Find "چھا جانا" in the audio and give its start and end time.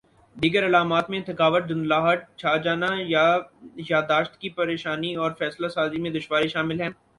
2.37-2.87